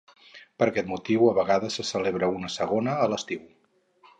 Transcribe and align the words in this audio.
per 0.61 0.67
aquest 0.71 0.87
motiu 0.91 1.27
a 1.31 1.35
vegades 1.39 1.77
se 1.81 1.85
celebra 1.91 2.31
una 2.39 2.51
segona 2.57 2.97
a 3.05 3.09
l'estiu 3.13 3.45